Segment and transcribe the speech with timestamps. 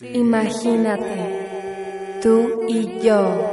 [0.00, 1.20] Imagínate,
[2.22, 3.52] tú y yo.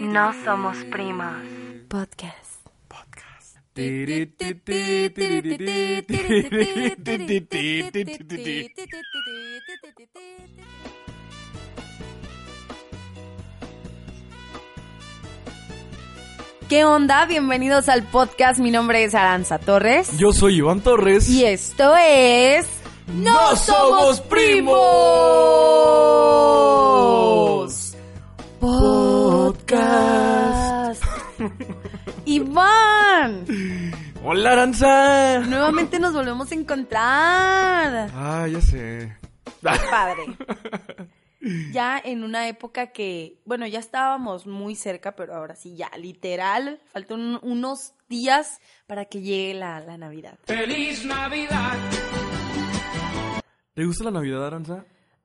[0.00, 1.36] No somos primos.
[1.88, 2.58] Podcast.
[16.68, 17.24] ¿Qué onda?
[17.26, 18.60] Bienvenidos al podcast.
[18.60, 20.18] Mi nombre es Aranza Torres.
[20.18, 21.28] Yo soy Iván Torres.
[21.28, 22.66] Y esto es.
[23.06, 24.76] ¡No somos primos!
[28.60, 29.72] Podcast.
[32.26, 33.46] Iván,
[34.22, 35.38] Hola, Aranza.
[35.46, 38.10] nuevamente nos volvemos a encontrar.
[38.14, 39.16] Ah, ya sé.
[39.62, 40.36] Padre.
[41.72, 46.80] Ya en una época que, bueno, ya estábamos muy cerca, pero ahora sí, ya, literal,
[46.86, 50.38] faltan unos días para que llegue la, la Navidad.
[53.74, 54.84] ¿Te gusta la Navidad, Aranza?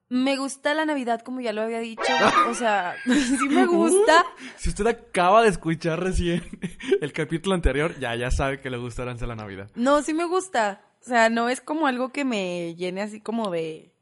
[0.09, 2.03] Me gusta la Navidad, como ya lo había dicho.
[2.47, 4.25] O sea, sí me gusta.
[4.58, 6.43] Si usted acaba de escuchar recién
[7.02, 9.71] el capítulo anterior, ya, ya sabe que le gusta Aranza la Navidad.
[9.75, 10.81] No, sí me gusta.
[11.02, 13.92] O sea, no es como algo que me llene así como de,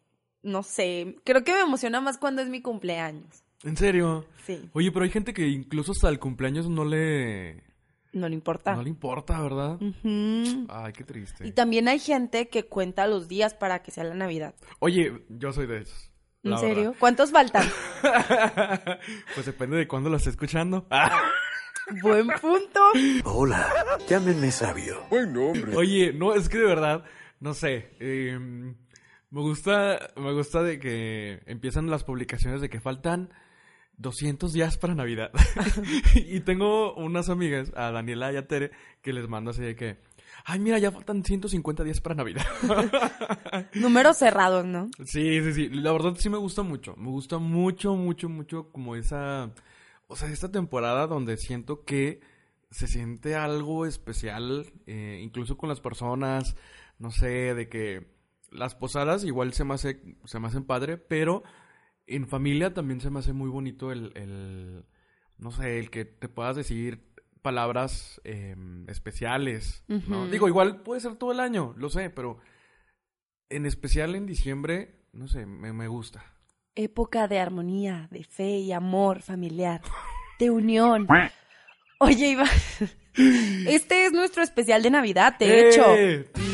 [0.43, 3.43] no sé, creo que me emociona más cuando es mi cumpleaños.
[3.63, 4.25] ¿En serio?
[4.45, 7.63] Sí, Oye, pero hay gente que incluso hasta el cumpleaños no le...
[8.11, 8.75] no le importa.
[8.75, 9.79] No le importa, ¿verdad?
[9.79, 10.65] Ujú.
[10.69, 11.47] Ay, qué triste.
[11.47, 14.55] Y también hay gente que cuenta los días para que sea la Navidad.
[14.79, 16.09] Oye, yo soy de esos.
[16.43, 16.95] ¿En serio?
[16.97, 17.67] ¿Cuántos faltan?
[19.35, 20.87] pues depende de cuándo lo esté escuchando.
[22.01, 22.79] Buen punto.
[23.25, 23.67] Hola,
[24.07, 25.03] llámenme sabio.
[25.75, 27.03] Oye, no, es que de verdad,
[27.39, 27.91] no sé.
[27.99, 28.39] eh,
[29.31, 33.33] me gusta, me gusta de que empiezan las publicaciones de que faltan
[33.97, 35.31] 200 días para Navidad.
[36.15, 38.71] y tengo unas amigas, a Daniela y a Tere,
[39.01, 39.99] que les mando así de que,
[40.43, 42.45] ay, mira, ya faltan 150 días para Navidad.
[43.73, 44.89] Números cerrados, ¿no?
[45.05, 45.69] sí, sí, sí.
[45.69, 46.95] La verdad sí me gusta mucho.
[46.97, 49.51] Me gusta mucho, mucho, mucho como esa,
[50.07, 52.19] o sea, esta temporada donde siento que
[52.69, 56.57] se siente algo especial, eh, incluso con las personas,
[56.99, 58.20] no sé, de que
[58.51, 61.43] las posadas igual se me hace, se me hacen padre, pero
[62.05, 64.85] en familia también se me hace muy bonito el, el
[65.37, 67.11] no sé, el que te puedas decir
[67.41, 68.55] palabras eh,
[68.87, 70.27] especiales, ¿no?
[70.27, 72.39] Digo, igual puede ser todo el año, lo sé, pero
[73.49, 76.23] en especial en diciembre, no sé, me, me gusta.
[76.75, 79.81] Época de armonía, de fe y amor familiar,
[80.39, 81.07] de unión.
[81.99, 82.47] Oye, Iván,
[83.15, 85.83] este es nuestro especial de Navidad, de hecho.
[85.95, 86.31] ¡Eh!
[86.33, 86.50] Tiri,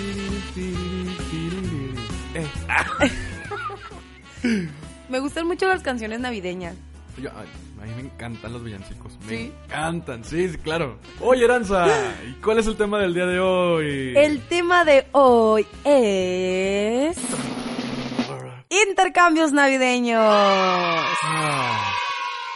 [2.37, 3.11] eh.
[5.09, 6.75] Me gustan mucho las canciones navideñas.
[7.21, 7.47] Yo- ay,
[7.81, 9.17] a mí me encantan los villancicos.
[9.25, 9.53] Me ¿Sí?
[9.65, 10.99] encantan, sí, sí, claro.
[11.21, 11.87] Oye, Aranza,
[12.27, 14.13] ¿y cuál es el tema del día de hoy?
[14.15, 17.17] El tema de hoy es
[18.69, 20.19] intercambios navideños.
[20.21, 21.91] Ah,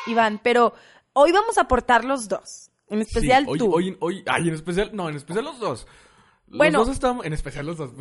[0.08, 0.74] Iván, pero
[1.13, 2.69] hoy vamos a aportar los dos.
[2.88, 3.74] En sí, especial hoy, tú.
[3.74, 5.88] Hoy, hoy, ay, en especial, no, en especial los dos.
[6.48, 6.80] Los Bueno.
[6.80, 7.92] dos estamos, en especial los dos.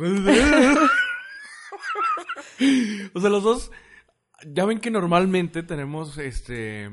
[3.13, 3.71] o sea, los dos,
[4.47, 6.89] ya ven que normalmente tenemos, este...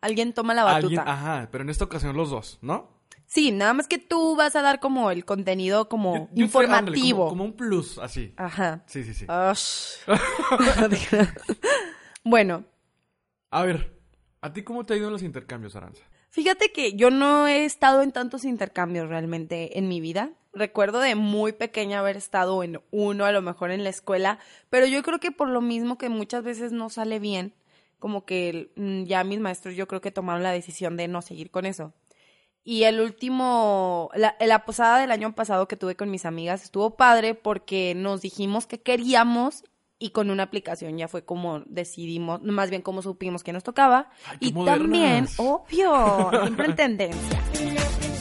[0.00, 0.86] Alguien toma la batuta.
[0.86, 2.90] Alguien, ajá, pero en esta ocasión los dos, ¿no?
[3.26, 6.64] Sí, nada más que tú vas a dar como el contenido como Yo- yo soy,
[6.66, 7.18] ándale, informativo.
[7.20, 8.34] como, como un plus, así.
[8.36, 8.82] Ajá.
[8.86, 9.26] Sí, sí, sí.
[12.24, 12.64] Bueno,
[13.50, 13.98] A ver,
[14.40, 16.02] ¿a ti cómo te ha ido en los intercambios, Aranza?
[16.30, 20.30] fíjate que yo no he estado en tantos intercambios realmente en mi vida.
[20.54, 24.38] Recuerdo de muy pequeña haber estado en uno, a lo mejor en la escuela,
[24.68, 27.54] pero yo creo que por lo mismo que muchas veces no sale bien,
[27.98, 31.50] como que mm, ya mis maestros yo creo que tomaron la decisión de no seguir
[31.50, 31.94] con eso.
[32.64, 36.96] Y el último, la, la posada del año pasado que tuve con mis amigas estuvo
[36.96, 39.64] padre porque nos dijimos que queríamos
[39.98, 44.10] y con una aplicación ya fue como decidimos, más bien como supimos que nos tocaba.
[44.26, 48.11] Ay, y también, obvio, siempre en tendencia.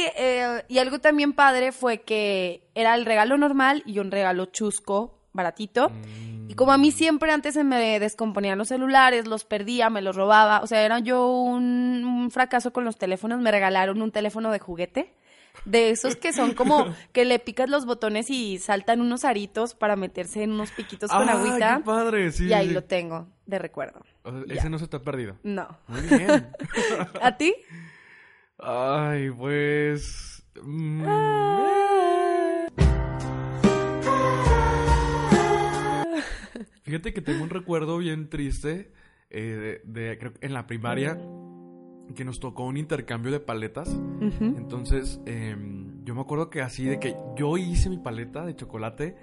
[0.00, 4.46] Y, eh, y algo también padre fue que era el regalo normal y un regalo
[4.46, 5.90] chusco, baratito.
[6.48, 10.16] Y como a mí siempre antes se me descomponían los celulares, los perdía, me los
[10.16, 14.50] robaba, o sea, era yo un, un fracaso con los teléfonos, me regalaron un teléfono
[14.50, 15.14] de juguete.
[15.64, 19.94] De esos que son como que le picas los botones y saltan unos aritos para
[19.94, 21.76] meterse en unos piquitos con ¡Ah, agüita.
[21.78, 22.32] qué padre!
[22.32, 22.72] Sí, y ahí sí.
[22.72, 24.00] lo tengo, de recuerdo.
[24.22, 24.54] O sea, Ya.
[24.54, 25.36] ese no se te ha perdido.
[25.42, 25.68] No.
[25.88, 26.48] Muy bien.
[27.22, 27.54] ¿A ti?
[28.62, 30.44] Ay, pues...
[30.62, 31.02] mm,
[36.82, 38.92] Fíjate que tengo un recuerdo bien triste
[39.30, 41.18] eh, de, de- creo que en la primaria
[42.16, 43.88] que nos tocó un intercambio de paletas.
[44.40, 49.14] Entonces, em, yo me acuerdo que así de que yo hice mi paleta de chocolate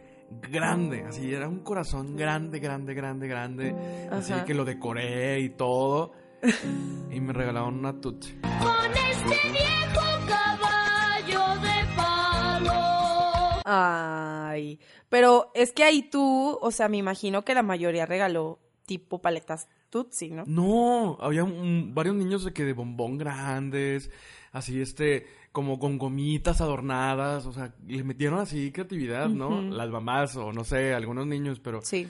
[0.49, 3.75] grande, así era un corazón grande, grande, grande, grande,
[4.11, 6.13] así que lo decoré y todo.
[7.11, 8.39] y me regalaron una tuche.
[8.41, 13.61] con este viejo caballo de palo.
[13.65, 14.79] Ay,
[15.09, 19.67] pero es que ahí tú, o sea, me imagino que la mayoría regaló tipo paletas
[19.89, 20.43] Tutsi, ¿no?
[20.47, 24.09] No, había un- varios niños de que de bombón grandes,
[24.51, 29.61] así este, como con gomitas adornadas, o sea, le metieron así creatividad, ¿no?
[29.61, 32.07] Las mamás o no sé, algunos niños, pero, Sí,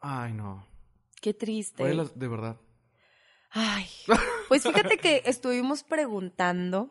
[0.00, 0.66] ay no,
[1.20, 1.82] qué triste.
[1.82, 2.56] fue las- de verdad.
[3.50, 3.86] Ay,
[4.48, 6.90] pues fíjate que estuvimos preguntando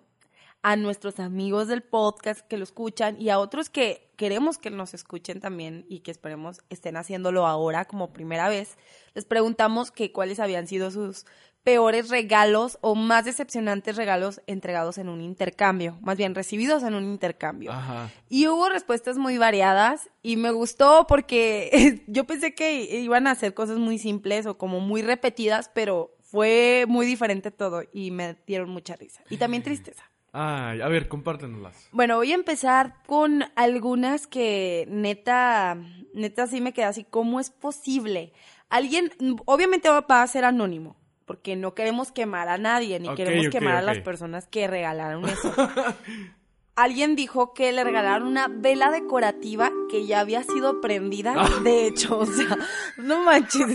[0.62, 4.94] a nuestros amigos del podcast que lo escuchan y a otros que queremos que nos
[4.94, 8.78] escuchen también y que esperemos estén haciéndolo ahora como primera vez.
[9.14, 11.26] Les preguntamos que cuáles habían sido sus
[11.64, 17.06] peores regalos o más decepcionantes regalos entregados en un intercambio, más bien recibidos en un
[17.06, 17.72] intercambio.
[17.72, 18.10] Ajá.
[18.28, 23.54] Y hubo respuestas muy variadas y me gustó porque yo pensé que iban a hacer
[23.54, 28.70] cosas muy simples o como muy repetidas, pero fue muy diferente todo y me dieron
[28.70, 30.04] mucha risa y también tristeza.
[30.32, 31.88] Ay, a ver, compártenoslas.
[31.92, 35.76] Bueno, voy a empezar con algunas que neta,
[36.14, 38.32] neta sí me quedé así, ¿cómo es posible?
[38.70, 39.12] Alguien,
[39.46, 40.96] obviamente va a ser anónimo,
[41.26, 45.52] porque no queremos quemar a nadie, ni queremos quemar a las personas que regalaron eso.
[46.76, 51.50] Alguien dijo que le regalaron una vela decorativa que ya había sido prendida, Ah.
[51.64, 52.58] de hecho, o sea,
[52.98, 53.66] no manches.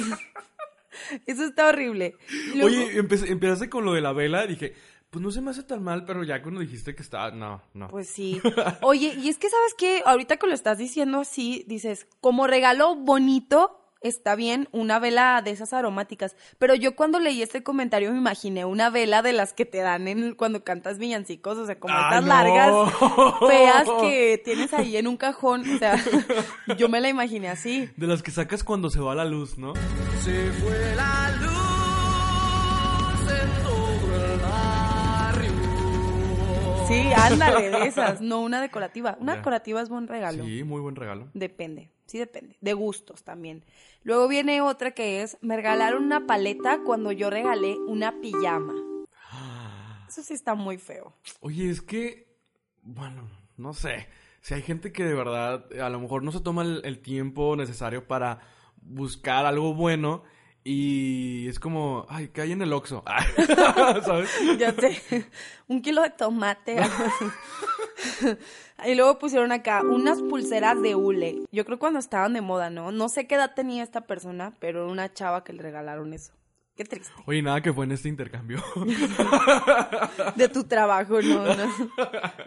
[1.27, 2.17] Eso está horrible.
[2.55, 4.75] Luego- Oye, empecé- empezaste con lo de la vela, dije,
[5.11, 7.89] pues no se me hace tan mal, pero ya cuando dijiste que estaba, no, no.
[7.89, 8.41] Pues sí.
[8.83, 12.97] Oye, y es que sabes que ahorita que lo estás diciendo así, dices, como regalo
[12.97, 16.37] bonito, está bien una vela de esas aromáticas.
[16.59, 20.07] Pero yo cuando leí este comentario me imaginé una vela de las que te dan
[20.07, 22.29] en, cuando cantas villancicos, o sea, como ¡Ah, estas no!
[22.29, 22.93] largas,
[23.49, 25.63] feas que tienes ahí en un cajón.
[25.75, 25.97] O sea,
[26.79, 27.89] yo me la imaginé así.
[27.97, 29.73] De las que sacas cuando se va la luz, ¿no?
[30.21, 31.55] Se fue la luz
[33.33, 35.53] en todo el barrio.
[36.87, 39.17] Sí, ándale, de esas, no una decorativa.
[39.19, 40.45] Una decorativa es buen regalo.
[40.45, 41.29] Sí, muy buen regalo.
[41.33, 42.57] Depende, sí depende.
[42.61, 43.65] De gustos también.
[44.03, 48.75] Luego viene otra que es, me regalaron una paleta cuando yo regalé una pijama.
[50.09, 51.15] Eso sí está muy feo.
[51.41, 52.29] Oye, es que,
[52.83, 54.09] bueno, no sé.
[54.41, 57.57] Si hay gente que de verdad a lo mejor no se toma el, el tiempo
[57.57, 58.41] necesario para
[58.77, 60.23] buscar algo bueno
[60.67, 63.05] y es como, ay, que hay en el Oxxo.
[64.05, 64.31] ¿Sabes?
[64.59, 65.29] Ya sé,
[65.69, 66.77] un kilo de tomate.
[68.87, 71.43] y luego pusieron acá unas pulseras de hule.
[71.53, 72.93] Yo creo cuando estaban de moda, ¿no?
[72.93, 76.33] No sé qué edad tenía esta persona, pero era una chava que le regalaron eso.
[76.77, 77.13] Qué triste.
[77.27, 78.61] Oye, nada que fue en este intercambio.
[80.35, 81.73] De tu trabajo, no, no.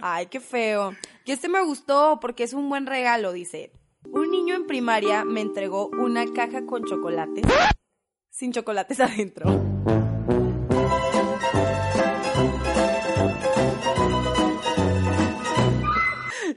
[0.01, 0.93] Ay, qué feo.
[1.24, 3.72] Y este me gustó porque es un buen regalo, dice.
[4.03, 7.46] Un niño en primaria me entregó una caja con chocolates.
[8.29, 9.76] Sin chocolates adentro.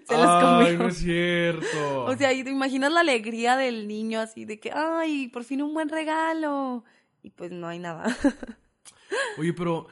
[0.08, 0.78] Se ay, comió.
[0.78, 2.04] no es cierto.
[2.04, 5.62] O sea, y te imaginas la alegría del niño así de que, ay, por fin
[5.62, 6.84] un buen regalo.
[7.22, 8.04] Y pues no hay nada.
[9.36, 9.86] Oye, pero,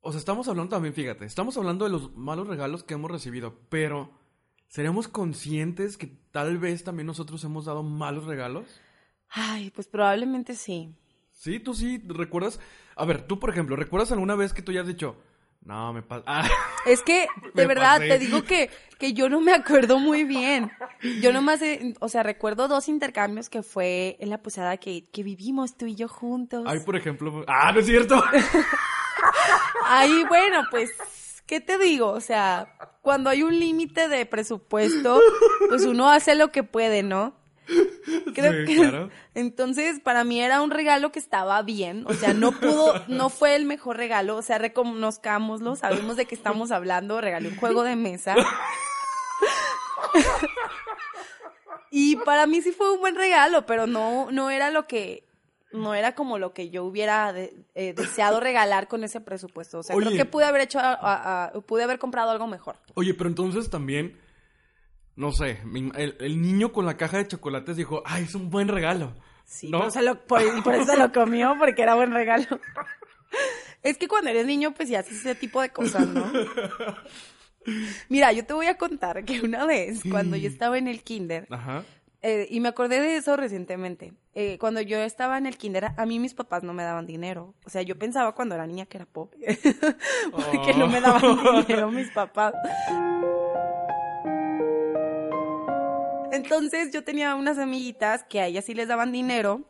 [0.00, 3.58] o sea, estamos hablando también, fíjate, estamos hablando de los malos regalos que hemos recibido,
[3.68, 4.10] pero
[4.68, 8.80] ¿seremos conscientes que tal vez también nosotros hemos dado malos regalos?
[9.28, 10.94] Ay, pues probablemente sí.
[11.32, 12.60] Sí, tú sí, ¿recuerdas?
[12.96, 15.16] A ver, tú, por ejemplo, ¿recuerdas alguna vez que tú ya has dicho,
[15.62, 16.24] no, me pasa...
[16.26, 16.48] Ah,
[16.86, 18.08] Es que, de verdad, pasé.
[18.08, 20.70] te digo que, que yo no me acuerdo muy bien.
[21.20, 25.22] Yo nomás, eh, o sea, recuerdo dos intercambios que fue en la posada que, que
[25.22, 26.64] vivimos tú y yo juntos.
[26.66, 27.44] ay, por ejemplo...
[27.46, 28.22] Ah, no es cierto.
[29.86, 30.90] Ahí, bueno, pues,
[31.46, 32.08] ¿qué te digo?
[32.08, 35.20] O sea, cuando hay un límite de presupuesto,
[35.68, 37.34] pues uno hace lo que puede, ¿no?
[38.34, 39.10] Creo Sí, que claro.
[39.34, 43.54] entonces para mí era un regalo que estaba bien, o sea, no pudo, no fue
[43.56, 47.96] el mejor regalo, o sea, reconozcámoslo, sabemos de qué estamos hablando, regalé un juego de
[47.96, 48.34] mesa.
[51.92, 55.24] Y para mí sí fue un buen regalo, pero no, no era lo que,
[55.72, 59.80] no era como lo que yo hubiera de- eh, deseado regalar con ese presupuesto.
[59.80, 60.06] O sea, Oye.
[60.06, 62.76] creo que pude haber hecho, a- a- a- pude haber comprado algo mejor.
[62.94, 64.16] Oye, pero entonces también,
[65.20, 65.58] no sé,
[65.96, 69.12] el, el niño con la caja de chocolates dijo, ay, es un buen regalo.
[69.44, 69.90] Sí, ¿No?
[69.90, 72.46] se lo- por, por eso se lo comió, porque era buen regalo.
[73.82, 76.30] Es que cuando eres niño, pues ya haces ese tipo de cosas, ¿no?
[78.08, 81.46] Mira, yo te voy a contar que una vez, cuando yo estaba en el kinder,
[81.50, 81.84] Ajá.
[82.22, 86.06] eh, y me acordé de eso recientemente, eh, cuando yo estaba en el kinder, a
[86.06, 87.54] mí mis papás no me daban dinero.
[87.64, 89.38] O sea, yo pensaba cuando era niña que era pobre,
[90.32, 92.52] porque no me daban dinero mis papás.
[96.32, 99.68] Entonces yo tenía unas amiguitas que a ellas sí les daban dinero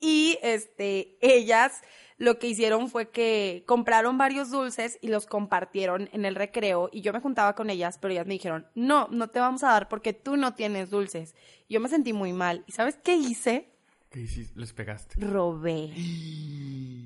[0.00, 1.82] y este ellas
[2.18, 7.00] lo que hicieron fue que compraron varios dulces y los compartieron en el recreo y
[7.00, 9.88] yo me juntaba con ellas, pero ellas me dijeron, "No, no te vamos a dar
[9.88, 11.34] porque tú no tienes dulces."
[11.68, 12.64] Y yo me sentí muy mal.
[12.66, 13.68] ¿Y sabes qué hice?
[14.10, 14.60] ¿Qué hiciste?
[14.60, 15.14] Les pegaste.
[15.18, 15.90] Robé.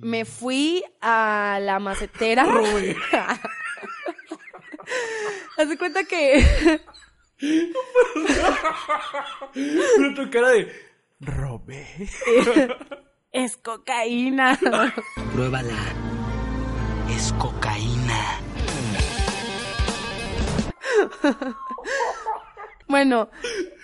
[0.02, 2.44] Me fui a la macetera.
[2.44, 2.96] Robé.
[5.56, 6.44] Haz de cuenta que
[9.52, 10.72] Pero tu cara de,
[11.20, 11.86] robé.
[13.32, 14.58] es cocaína.
[15.32, 15.76] Pruébala.
[17.10, 18.40] Es cocaína.
[22.88, 23.28] Bueno,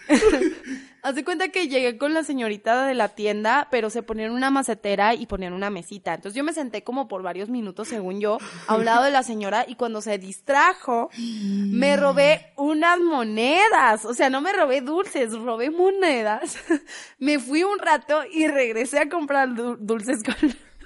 [1.03, 4.51] haz de cuenta que llegué con la señorita de la tienda, pero se ponían una
[4.51, 6.15] macetera y ponían una mesita.
[6.15, 9.23] Entonces yo me senté como por varios minutos, según yo, a un lado de la
[9.23, 14.05] señora y cuando se distrajo, me robé unas monedas.
[14.05, 16.57] O sea, no me robé dulces, robé monedas.
[17.19, 20.35] Me fui un rato y regresé a comprar du- dulces con,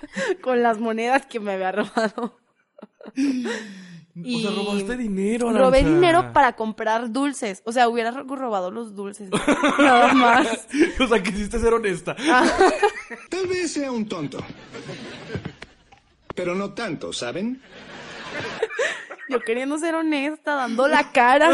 [0.43, 2.39] con las monedas que me había robado.
[4.19, 7.63] O sea, robaste dinero, Robé dinero para comprar dulces.
[7.67, 9.29] O sea, hubiera ro- robado los dulces.
[9.79, 10.67] Nada más.
[10.99, 12.17] o sea, quisiste ser honesta.
[13.31, 14.39] Tal vez sea un tonto.
[16.35, 17.61] Pero no tanto, ¿saben?
[19.29, 21.51] Yo queriendo ser honesta, dando la cara.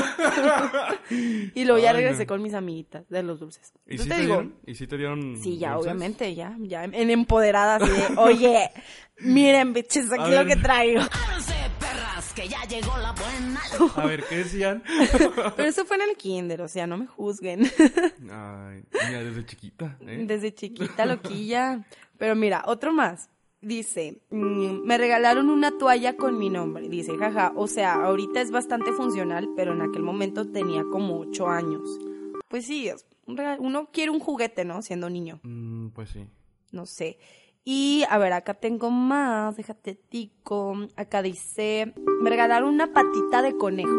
[1.10, 2.26] y luego ya regresé no.
[2.28, 3.72] con mis amiguitas de los dulces.
[3.88, 4.54] ¿Y sí te te, digo, dieron?
[4.66, 5.86] ¿Y sí te dieron sí, ya, dulces?
[5.92, 8.70] obviamente, ya, ya, en empoderada, así de, oye,
[9.20, 10.48] miren, bitches, aquí A lo ver.
[10.48, 11.00] que traigo.
[13.96, 14.82] A ver, ¿qué decían?
[15.56, 17.62] Pero eso fue en el kinder, o sea, no me juzguen.
[18.30, 20.24] Ay, mira, desde chiquita, ¿eh?
[20.26, 21.84] Desde chiquita, loquilla.
[22.18, 23.28] Pero mira, otro más.
[23.60, 26.88] Dice, mm, me regalaron una toalla con mi nombre.
[26.88, 31.48] Dice, jaja, o sea, ahorita es bastante funcional, pero en aquel momento tenía como ocho
[31.48, 31.82] años.
[32.48, 34.82] Pues sí, es un regal- uno quiere un juguete, ¿no?
[34.82, 36.26] Siendo niño, Mm, pues sí.
[36.72, 37.18] no sé.
[37.64, 40.74] Y a ver, acá tengo más, déjate tico.
[40.96, 43.92] Acá dice, me regalaron una patita de conejo.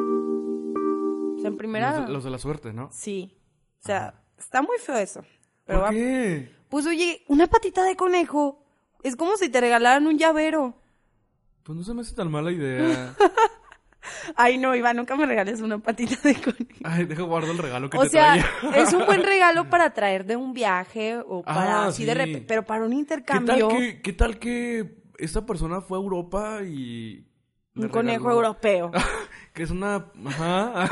[1.36, 1.98] O sea, en primera...
[2.00, 2.90] Los, de- los de la suerte, ¿no?
[2.92, 3.38] Sí.
[3.82, 5.22] O sea, está muy feo eso.
[5.66, 6.52] Pero ¿Por va- qué?
[6.70, 8.66] pues oye, una patita de conejo.
[9.02, 10.76] Es como si te regalaran un llavero.
[11.64, 13.16] Pues no se me hace tan mala idea.
[14.36, 16.66] Ay, no, Iván, nunca me regales una patita de conejo.
[16.84, 18.84] Ay, deja guardo el regalo que O te sea, traía.
[18.84, 22.18] es un buen regalo para traer de un viaje o para Ah, así de sí.
[22.18, 26.02] repente, pero para un ¿Qué intercambio, tal que, qué tal que esta persona fue a
[26.02, 27.26] Europa y...
[27.76, 28.92] un conejo europeo.
[29.54, 30.06] que es una...
[30.26, 30.90] Ajá.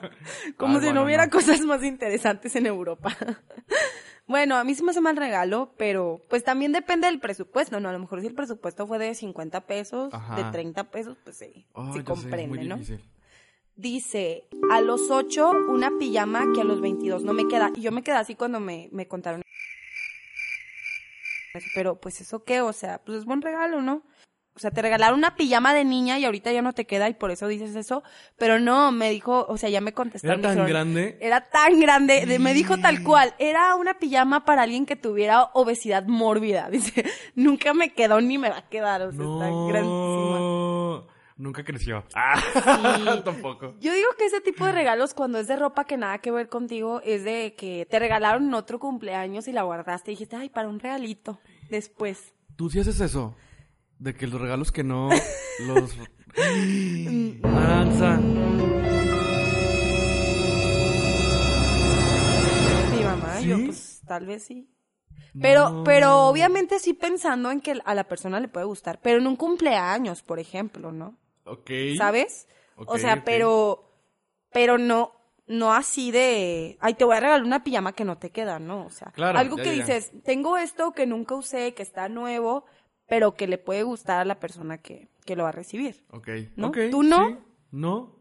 [0.56, 3.14] Como si bueno, no hubiera cosas más interesantes en Europa.
[4.28, 7.88] Bueno, a mí sí me hace mal regalo, pero pues también depende del presupuesto, ¿no?
[7.88, 10.36] A lo mejor si el presupuesto fue de 50 pesos, Ajá.
[10.36, 12.76] de 30 pesos, pues sí, Ay, sí sé, comprende, ¿no?
[12.76, 13.04] difícil.
[13.74, 17.70] Dice, a los 8 una pijama que a los 22 no me queda.
[17.76, 19.40] Y yo me quedé así cuando me, me contaron.
[21.74, 24.02] Pero pues eso qué, o sea, pues es buen regalo, ¿no?
[24.58, 27.14] O sea, te regalaron una pijama de niña y ahorita ya no te queda y
[27.14, 28.02] por eso dices eso.
[28.36, 30.40] Pero no, me dijo, o sea, ya me contestaron.
[30.40, 31.18] ¿Era tan dijeron, grande?
[31.20, 35.44] Era tan grande, de- me dijo tal cual, era una pijama para alguien que tuviera
[35.54, 36.68] obesidad mórbida.
[36.70, 37.04] Dice,
[37.36, 40.38] nunca me quedó ni me va a quedar, o sea, está grandísima.
[40.38, 41.06] No.
[41.36, 42.02] Nunca creció.
[42.16, 43.20] Ah, Sí.
[43.24, 43.74] tampoco.
[43.78, 46.48] Yo digo que ese tipo de regalos, cuando es de ropa que nada que ver
[46.48, 50.48] contigo, es de que te regalaron en otro cumpleaños y la guardaste y dijiste, ay,
[50.48, 51.38] para un regalito.
[51.70, 52.34] Después.
[52.56, 53.36] ¿Tú sí haces eso?
[53.98, 55.08] De que los regalos que no
[55.66, 55.96] los...
[57.44, 58.18] Aranza.
[62.96, 64.68] Mi mamá, yo pues tal vez sí.
[65.40, 65.84] Pero, No.
[65.84, 69.00] pero obviamente sí pensando en que a la persona le puede gustar.
[69.02, 71.16] Pero en un cumpleaños, por ejemplo, ¿no?
[71.44, 71.70] Ok.
[71.96, 72.48] ¿Sabes?
[72.76, 73.92] Ok, o sea, pero,
[74.50, 75.12] pero no,
[75.46, 78.86] no así de, ay, te voy a regalar una pijama que no te queda, ¿no?
[78.86, 79.84] O sea, Claro, algo ya, que ya.
[79.84, 82.64] dices, tengo esto que nunca usé, que está nuevo,
[83.08, 86.04] pero que le puede gustar a la persona que, que lo va a recibir.
[86.10, 86.28] Ok.
[86.56, 86.68] ¿No?
[86.68, 87.28] ok, ¿Tú no?
[87.28, 87.36] sí.
[87.70, 88.16] No.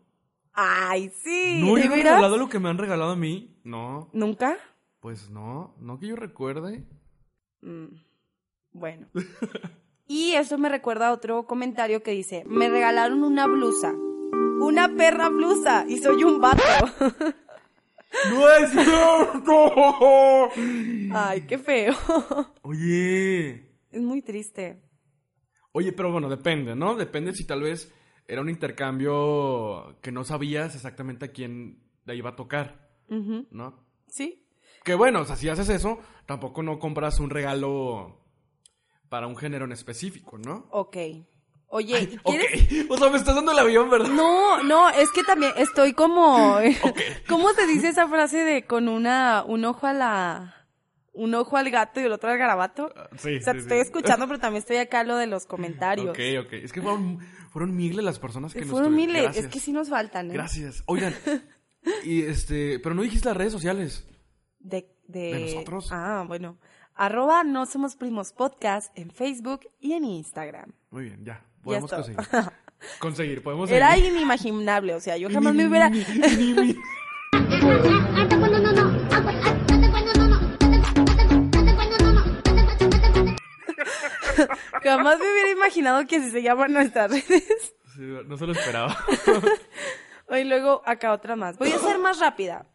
[0.53, 1.60] Ay, sí.
[1.63, 3.60] No, ¿de yo no he regalado lo que me han regalado a mí.
[3.63, 4.58] No, ¿Nunca?
[5.00, 6.84] pues no, no que yo recuerde.
[7.62, 7.88] Mm,
[8.72, 9.08] Bueno.
[10.10, 13.91] Y eso me recuerda a otro comentario que dice, me regalaron una blusa.
[13.91, 15.84] Una perra blusa.
[15.86, 16.63] Y soy un vato.
[18.29, 20.50] ¡No es cierto!
[21.13, 21.94] Ay, qué feo.
[22.62, 23.67] Oye.
[23.98, 24.80] Es muy triste.
[25.72, 26.96] Oye, pero bueno, depende, ¿no?
[26.96, 27.92] Depende si tal vez
[28.27, 32.88] era un intercambio que no sabías exactamente a quién le iba a tocar.
[33.10, 33.86] ¿no?
[34.08, 34.46] ¿Sí?
[34.84, 38.22] Que bueno, o sea, si haces eso, tampoco no compras un regalo
[39.10, 40.68] para un género en específico, ¿no?
[40.72, 40.98] Ok.
[41.70, 42.86] Oye, Ok, ¿quieres?
[42.89, 44.10] o sea, me estás dando el avión, ¿verdad?
[44.10, 46.60] No, no, es que también estoy como...
[47.27, 50.57] ¿Cómo se dice esa frase de con una un ojo a la...
[51.18, 52.94] Un ojo al gato y el otro al garabato?
[53.18, 53.58] Sí, O sea, sí, te sí.
[53.60, 56.10] estoy escuchando, pero también estoy acá lo de los comentarios.
[56.10, 56.54] Ok, ok.
[56.54, 57.20] Es que fueron,
[57.52, 59.46] fueron miles las personas que nos Fueron miles, Gracias.
[59.46, 60.34] es que sí nos faltan, ¿eh?
[60.34, 60.84] Gracias.
[60.86, 61.14] Oigan,
[62.04, 64.08] y este, pero no dijiste las redes sociales.
[64.60, 65.20] De, de...
[65.34, 65.90] ¿De nosotros?
[65.92, 66.58] Ah, bueno.
[66.94, 70.74] Arroba No Somos Primos Podcast en Facebook y en Instagram.
[70.92, 71.44] Muy bien, ya.
[71.64, 72.04] Podemos está.
[72.04, 72.52] conseguir.
[73.00, 74.14] Conseguir, podemos Era seguir.
[74.14, 75.92] inimaginable, o sea, yo jamás me hubiera...
[84.84, 87.75] Jamás me hubiera imaginado que así se llaman nuestras redes.
[87.96, 88.96] Sí, no se lo esperaba.
[90.29, 91.58] Y luego acá otra más.
[91.58, 92.67] Voy a ser más rápida.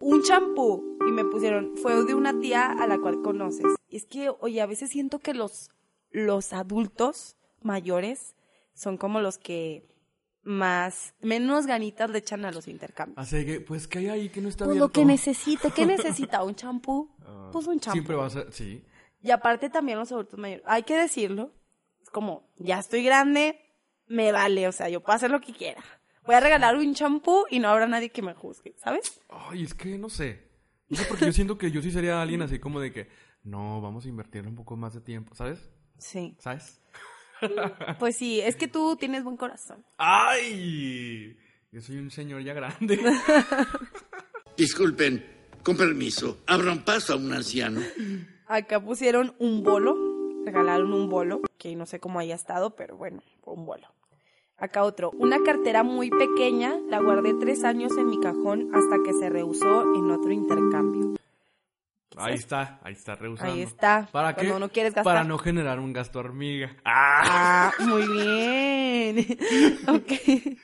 [0.00, 0.96] Un champú.
[1.06, 3.66] Y me pusieron, fue de una tía a la cual conoces.
[3.90, 5.68] Y es que, oye, a veces siento que los,
[6.10, 8.34] los adultos mayores
[8.72, 9.86] son como los que
[10.42, 13.18] más, menos ganitas le echan a los intercambios.
[13.18, 14.86] Así que, pues, ¿qué hay ahí que no está Pues abierto?
[14.86, 16.42] lo que necesite, ¿qué necesita?
[16.42, 17.10] ¿Un champú?
[17.28, 17.92] Ah, Pues un champú.
[17.96, 18.82] Siempre va a ser, sí.
[19.22, 21.52] Y aparte también los adultos mayores, hay que decirlo,
[22.02, 23.58] es como, ya estoy grande,
[24.06, 25.82] me vale, o sea, yo puedo hacer lo que quiera.
[26.24, 29.20] Voy a regalar un champú y no habrá nadie que me juzgue, ¿sabes?
[29.28, 30.46] Ay, es que no sé.
[30.88, 33.08] No sé porque yo siento que yo sí sería alguien así como de que,
[33.44, 35.70] no, vamos a invertirle un poco más de tiempo, ¿sabes?
[35.98, 36.36] Sí.
[36.40, 36.80] ¿Sabes?
[37.98, 39.84] Pues sí, es que tú tienes buen corazón.
[39.98, 41.36] ¡Ay!
[41.70, 42.98] Yo soy un señor ya grande.
[44.56, 45.22] Disculpen,
[45.62, 47.82] con permiso, abran paso a un anciano.
[48.48, 49.96] Acá pusieron un bolo,
[50.44, 53.88] regalaron un bolo, que no sé cómo haya estado, pero bueno, fue un bolo.
[54.56, 59.12] Acá otro, una cartera muy pequeña, la guardé tres años en mi cajón hasta que
[59.14, 61.16] se rehusó en otro intercambio.
[62.16, 63.52] Ahí está, ahí está rehusando.
[63.52, 64.46] Ahí está, ¿Para qué?
[64.46, 65.12] no quieres gastar.
[65.12, 66.74] Para no generar un gasto hormiga.
[66.84, 67.72] ¡Ah!
[67.78, 69.26] Ah, muy bien.
[69.88, 70.56] ok.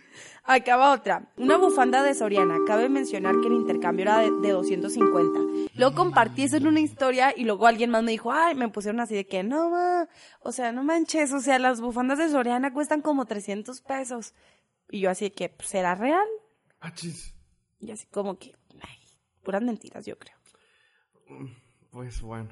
[0.45, 1.31] Acá va otra.
[1.37, 2.59] Una bufanda de Soriana.
[2.67, 5.71] Cabe mencionar que el intercambio era de, de 250.
[5.75, 9.01] Luego compartí eso en una historia y luego alguien más me dijo, ay, me pusieron
[9.01, 10.09] así de que, no, ma,
[10.41, 14.35] o sea, no manches, o sea, las bufandas de Soriana cuestan como 300 pesos.
[14.91, 16.27] Y yo así de que, pues, ¿será real?
[16.81, 17.35] Achis.
[17.79, 18.99] Y así como que, ay,
[19.43, 20.37] puras mentiras, yo creo.
[21.91, 22.51] Pues bueno.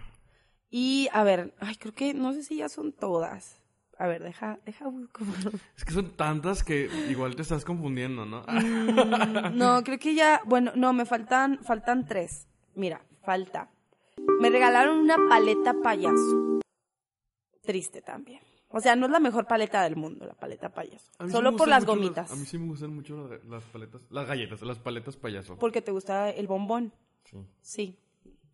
[0.70, 3.59] Y, a ver, ay, creo que, no sé si ya son todas.
[4.00, 5.22] A ver, deja, deja busco.
[5.76, 8.42] Es que son tantas que igual te estás confundiendo, ¿no?
[8.48, 12.48] Mm, No, creo que ya, bueno, no, me faltan, faltan tres.
[12.74, 13.68] Mira, falta.
[14.40, 16.60] Me regalaron una paleta payaso.
[17.62, 18.40] Triste también.
[18.68, 21.04] O sea, no es la mejor paleta del mundo, la paleta payaso.
[21.26, 22.30] Sí Solo por las gomitas.
[22.32, 25.58] a mí sí me gustan mucho las, las paletas, las galletas, las paletas payaso.
[25.58, 26.94] Porque te gusta el bombón.
[27.24, 27.36] Sí.
[27.60, 27.98] Sí.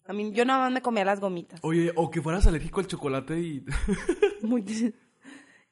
[0.09, 1.61] A mí, yo nada más me comía las gomitas.
[1.63, 3.65] Oye, o que fueras alérgico al chocolate y...
[4.43, 4.63] Muy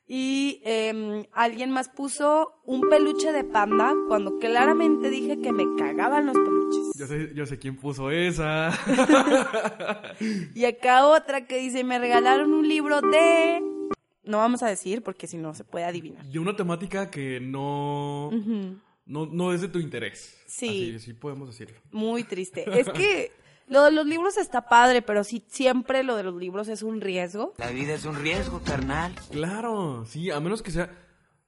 [0.06, 6.26] Y em, alguien más puso un peluche de panda cuando claramente dije que me cagaban
[6.26, 6.98] los peluches.
[6.98, 8.70] yo, sé, yo sé quién puso esa.
[10.54, 13.62] Y acá otra que dice, me regalaron un libro de...
[14.24, 16.24] No vamos a decir porque si no se puede adivinar.
[16.24, 18.30] De una temática que no...
[19.06, 20.38] no, no es de tu interés.
[20.46, 20.94] Sí.
[20.96, 21.78] Así, sí podemos decirlo.
[21.92, 22.64] Muy triste.
[22.78, 23.32] Es que
[23.66, 27.00] lo de los libros está padre, pero sí, siempre lo de los libros es un
[27.00, 27.54] riesgo.
[27.58, 29.14] La vida es un riesgo, carnal.
[29.30, 30.90] Claro, sí, a menos que sea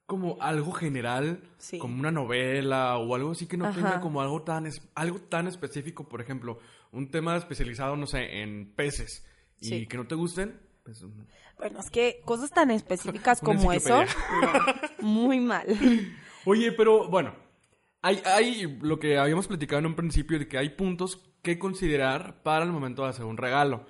[0.07, 1.79] como algo general, Sí.
[1.79, 3.75] como una novela o algo así que no Ajá.
[3.75, 6.59] tenga como algo tan es- algo tan específico, por ejemplo,
[6.93, 9.27] un tema especializado, no sé, en peces
[9.61, 9.87] y Sí.
[9.89, 11.05] que no te gusten, pues
[11.59, 14.07] Bueno, es que cosas tan específicas como eso, no,
[15.01, 15.67] muy mal.
[16.45, 17.35] Oye, pero bueno,
[18.03, 22.43] hay, hay lo que habíamos platicado en un principio de que hay puntos que considerar
[22.43, 23.87] para el momento de hacer un regalo.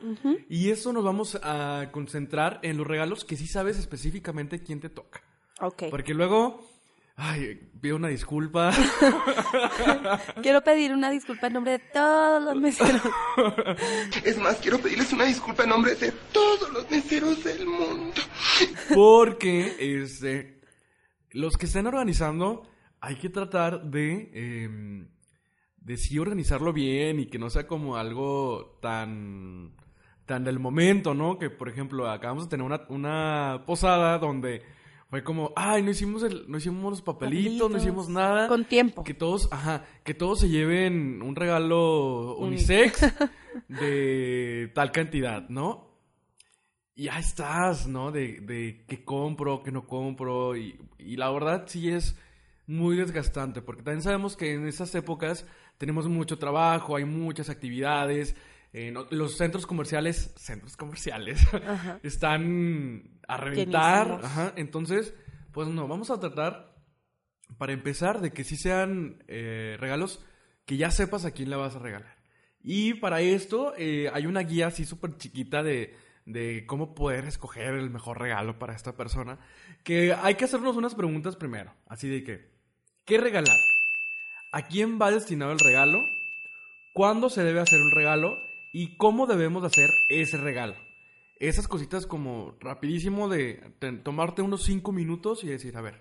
[0.51, 4.91] Y eso nos vamos a concentrar en los regalos que sí sabes específicamente quién te
[4.91, 5.23] toca.
[5.63, 5.85] Ok.
[5.89, 6.69] Porque luego,
[7.17, 8.73] ay, pido una disculpa.
[10.43, 13.01] Quiero pedir una disculpa en nombre de todos los meseros.
[14.23, 18.21] Es más, quiero pedirles una disculpa en nombre de todos los meseros del mundo.
[18.95, 20.61] Porque este,
[21.31, 22.69] los que están organizando,
[23.01, 25.07] hay que tratar de, eh,
[25.87, 29.71] de sí organizarlo bien y que no sea como algo tan,
[30.27, 31.39] tan del momento, ¿no?
[31.39, 34.63] Que, por ejemplo, acabamos de tener una, una posada donde
[35.09, 38.49] fue como, ay, no hicimos, el, no hicimos los papelitos, no hicimos nada.
[38.49, 39.05] Con tiempo.
[39.05, 43.07] Que todos, ajá, que todos se lleven un regalo unisex
[43.69, 45.87] de tal cantidad, ¿no?
[46.97, 48.11] Y ahí estás, ¿no?
[48.11, 50.57] De, de qué compro, qué no compro.
[50.57, 52.19] Y, y la verdad sí es
[52.67, 55.47] muy desgastante, porque también sabemos que en esas épocas
[55.79, 58.35] tenemos mucho trabajo, hay muchas actividades.
[58.73, 61.99] eh, no- los centros comerciales, centros comerciales, Ajá.
[62.03, 64.21] están a reventar.
[64.23, 65.15] Ajá, entonces,
[65.53, 66.75] pues no, vamos a tratar,
[67.57, 70.23] para empezar, de que sí sean eh, regalos
[70.67, 72.17] que ya sepas a quién le vas a regalar.
[72.61, 75.95] Y para esto eh, hay una guía así súper chiquita de,
[76.27, 79.39] de cómo poder escoger el mejor regalo para esta persona.
[79.85, 81.73] Que hay que hacernos unas preguntas primero.
[81.87, 82.56] Así de que,
[83.07, 83.59] ¿qué regalar?
[84.53, 86.05] ¿A quién va destinado el regalo?
[86.93, 88.39] ¿Cuándo se debe hacer un regalo?
[88.73, 90.75] ¿Y cómo debemos de hacer ese regalo?
[91.39, 96.01] Esas cositas como rapidísimo de te- tomarte unos cinco minutos y decir, a ver,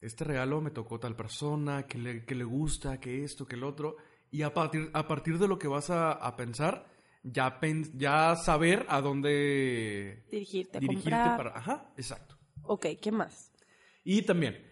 [0.00, 3.64] este regalo me tocó tal persona, que le, que le gusta, que esto, que el
[3.64, 3.96] otro.
[4.30, 6.86] Y a partir, a partir de lo que vas a, a pensar,
[7.24, 11.36] ya, pen- ya saber a dónde Dirigirte, a dirigirte comprar.
[11.36, 11.58] para...
[11.58, 12.38] Ajá, exacto.
[12.62, 13.50] Ok, ¿qué más?
[14.04, 14.69] Y también,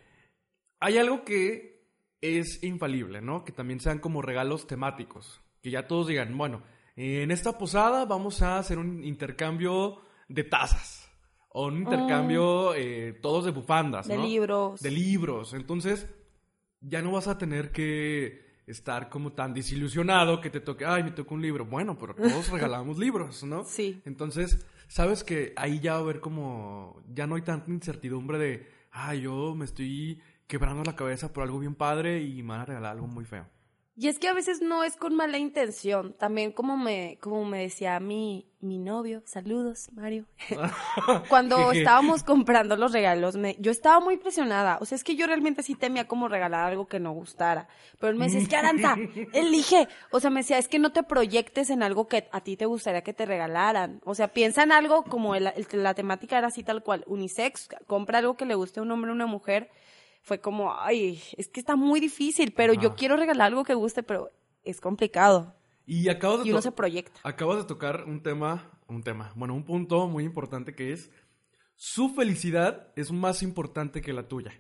[0.80, 1.84] hay algo que
[2.20, 3.44] es infalible, ¿no?
[3.44, 5.40] Que también sean como regalos temáticos.
[5.62, 6.62] Que ya todos digan, bueno,
[6.96, 11.08] en esta posada vamos a hacer un intercambio de tazas.
[11.50, 14.24] O un intercambio eh, todos de bufandas, De ¿no?
[14.24, 14.80] libros.
[14.80, 15.54] De libros.
[15.54, 16.06] Entonces,
[16.80, 21.10] ya no vas a tener que estar como tan desilusionado que te toque, ay, me
[21.12, 21.64] tocó un libro.
[21.64, 23.64] Bueno, pero todos regalamos libros, ¿no?
[23.64, 24.02] Sí.
[24.04, 28.68] Entonces, sabes que ahí ya va a haber como, ya no hay tanta incertidumbre de,
[28.90, 32.64] ay, yo me estoy quebrando la cabeza por algo bien padre y me van a
[32.64, 33.46] regalar algo muy feo.
[34.00, 36.12] Y es que a veces no es con mala intención.
[36.12, 40.24] También como me, como me decía mi, mi novio, saludos, Mario.
[41.28, 44.78] Cuando estábamos comprando los regalos, me, yo estaba muy presionada.
[44.80, 47.66] O sea, es que yo realmente sí temía como regalar algo que no gustara.
[47.98, 48.94] Pero él me decía, es que Aranza,
[49.32, 49.88] elige.
[50.12, 52.66] O sea, me decía, es que no te proyectes en algo que a ti te
[52.66, 54.00] gustaría que te regalaran.
[54.04, 57.68] O sea, piensa en algo como el- el- la temática era así tal cual, unisex,
[57.88, 59.70] compra algo que le guste a un hombre o una mujer.
[60.28, 64.02] Fue como, ay, es que está muy difícil, pero yo quiero regalar algo que guste,
[64.02, 64.30] pero
[64.62, 65.54] es complicado.
[65.86, 67.18] Y acabas de, Y uno se proyecta.
[67.24, 71.10] acabas de tocar un tema, un tema, bueno, un punto muy importante que es,
[71.76, 74.52] su felicidad es más importante que la tuya.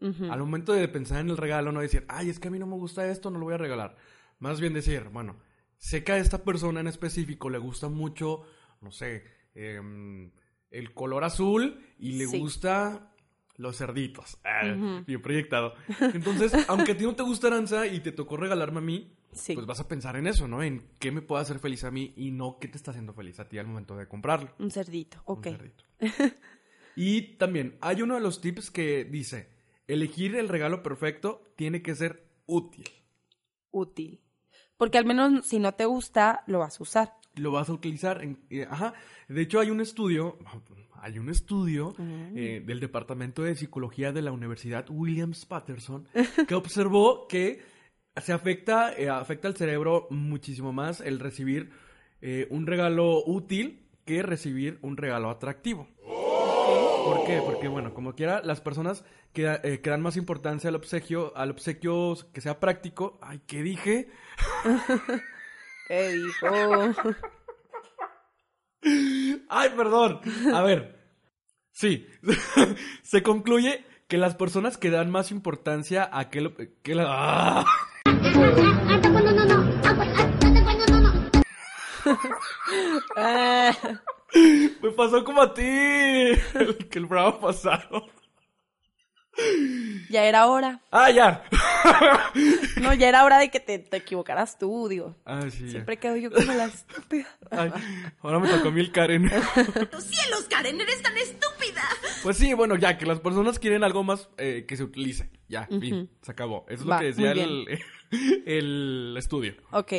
[0.00, 0.32] Ujú.
[0.32, 2.66] Al momento de pensar en el regalo, no decir, ay, es que a mí no
[2.66, 3.96] me gusta esto, no lo voy a regalar.
[4.38, 5.36] Más bien decir, bueno,
[5.76, 8.42] sé que a esta persona en específico le gusta mucho,
[8.80, 9.24] no sé,
[9.54, 10.30] em,
[10.70, 12.38] el color azul y le Sí.
[12.38, 13.12] gusta
[13.58, 14.38] los cerditos.
[14.44, 15.02] Ah.
[15.06, 15.74] Bien proyectado.
[16.00, 19.52] Entonces, aunque a ti no te gusta Aranza y te tocó regalarme a mí, Sí.
[19.54, 20.62] pues vas a pensar en eso, ¿no?
[20.62, 23.38] En qué me puede hacer feliz a mí y no qué te está haciendo feliz
[23.40, 24.54] a ti al momento de comprarlo.
[24.58, 25.44] Un cerdito, Un ok.
[25.44, 25.84] cerdito.
[26.96, 29.48] y también hay uno de los tips que dice,
[29.86, 32.84] elegir el regalo perfecto tiene que ser útil.
[33.70, 34.20] Útil.
[34.76, 37.14] Porque al menos si no te gusta, lo vas a usar.
[37.34, 38.22] Lo vas a utilizar.
[38.22, 38.94] En, eh, ajá.
[39.28, 40.38] De hecho, hay un estudio,
[41.00, 46.06] hay un estudio eh, del Departamento de Psicología de la Universidad Williams Patterson
[46.48, 47.60] que observó que
[48.20, 51.70] se afecta, eh, afecta al cerebro muchísimo más el recibir
[52.20, 55.88] eh, un regalo útil que recibir un regalo atractivo.
[56.04, 57.40] ¿Por qué?
[57.44, 61.50] Porque, bueno, como quiera, las personas que, eh, que dan más importancia al obsequio, al
[61.52, 63.18] obsequio que sea práctico.
[63.22, 64.08] Ay, ¿qué dije?
[65.88, 66.48] ¿Qué dijo?
[69.48, 70.20] Ay, perdón.
[70.54, 70.98] A ver.
[71.72, 72.06] Sí.
[73.02, 76.54] Se concluye que las personas que dan más importancia a aquel...
[76.82, 77.06] Que la...
[77.08, 77.64] ¡Ah!
[84.82, 85.62] Me pasó como a ti.
[85.62, 88.06] El, que el programa pasado.
[90.10, 90.80] ya era hora.
[90.90, 91.44] Ah, ya.
[92.80, 95.16] No, ya era hora de que te, te equivocaras tú, digo.
[95.24, 95.70] Ah, sí, ya.
[95.70, 97.26] Siempre quedo yo como la estúpida.
[97.50, 97.70] Ay,
[98.20, 99.28] ahora me tocó el Karen.
[99.90, 100.80] ¡Tus cielos, Karen!
[100.80, 101.82] ¡Eres tan estúpida!
[102.22, 105.30] Pues sí, bueno, ya que las personas quieren algo más eh, que se utilice.
[105.48, 106.64] Ya, fin, se acabó.
[106.68, 107.66] Eso es Va, lo que decía el,
[108.46, 109.54] el estudio.
[109.70, 109.92] Ok.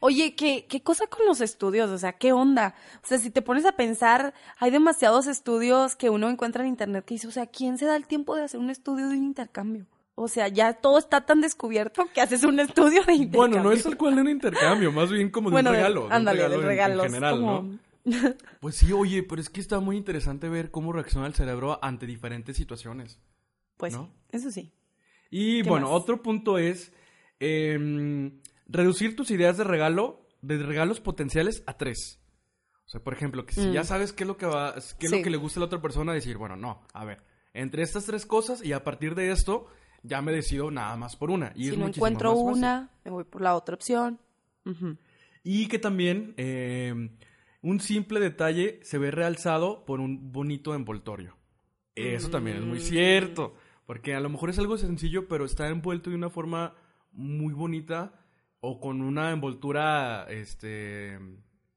[0.00, 1.88] Oye, ¿qué, ¿qué cosa con los estudios?
[1.90, 2.74] O sea, ¿qué onda?
[3.02, 7.04] O sea, si te pones a pensar, hay demasiados estudios que uno encuentra en internet
[7.06, 9.24] que dice, o sea, ¿quién se da el tiempo de hacer un estudio de un
[9.24, 9.86] intercambio?
[10.16, 13.38] O sea, ya todo está tan descubierto que haces un estudio de intercambio.
[13.38, 15.82] Bueno, no es tal cual de un intercambio, más bien como de Bueno, un de-
[15.82, 16.00] regalo.
[16.02, 17.78] de un ándale, regalo del en- general, como- ¿no?
[18.60, 22.06] Pues sí, oye, pero es que está muy interesante ver cómo reacciona el cerebro ante
[22.06, 23.18] diferentes situaciones.
[23.76, 24.06] Pues ¿no?
[24.06, 24.72] sí, eso sí.
[25.30, 26.00] Y ¿Qué bueno, más?
[26.00, 26.92] otro punto es
[27.40, 32.20] em, reducir tus ideas de regalo, de regalos potenciales a tres.
[32.86, 33.72] O sea, por ejemplo, que si Mm.
[33.72, 35.16] ya sabes qué es lo que va, qué es Sí.
[35.18, 37.22] lo que le gusta a la otra persona, decir, bueno, no, a ver,
[37.52, 39.66] entre estas tres cosas y a partir de esto
[40.04, 41.52] ya me decido nada más por una.
[41.56, 42.46] Y si es no encuentro fácil.
[42.58, 44.20] una, me voy por la otra opción.
[45.42, 47.10] Y que también em,
[47.62, 51.36] un simple detalle se ve realzado por un bonito envoltorio.
[51.96, 52.82] Eso también es muy Mm.
[52.82, 53.54] cierto.
[53.86, 56.74] Porque a lo mejor es algo sencillo, pero está envuelto de una forma
[57.12, 58.14] muy bonita
[58.60, 61.18] o con una envoltura, este,